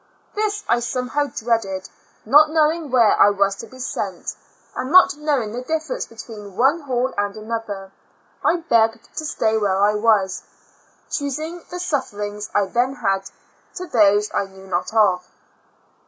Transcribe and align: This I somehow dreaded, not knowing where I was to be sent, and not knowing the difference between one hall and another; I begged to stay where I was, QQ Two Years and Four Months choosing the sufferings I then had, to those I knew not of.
This 0.33 0.63
I 0.67 0.79
somehow 0.79 1.25
dreaded, 1.27 1.87
not 2.25 2.49
knowing 2.49 2.89
where 2.89 3.15
I 3.21 3.29
was 3.29 3.53
to 3.57 3.67
be 3.67 3.77
sent, 3.77 4.33
and 4.75 4.89
not 4.91 5.15
knowing 5.15 5.51
the 5.51 5.61
difference 5.61 6.07
between 6.07 6.55
one 6.55 6.79
hall 6.81 7.13
and 7.19 7.35
another; 7.35 7.91
I 8.43 8.55
begged 8.61 9.15
to 9.17 9.25
stay 9.27 9.59
where 9.59 9.77
I 9.79 9.93
was, 9.93 10.41
QQ 10.41 10.41
Two 10.41 10.41
Years 10.41 10.53
and 10.57 10.63
Four 10.63 10.75
Months 10.75 11.17
choosing 11.17 11.65
the 11.69 11.79
sufferings 11.79 12.49
I 12.55 12.65
then 12.65 12.95
had, 12.95 13.29
to 13.75 13.85
those 13.85 14.31
I 14.33 14.45
knew 14.45 14.65
not 14.65 14.91
of. 14.91 15.23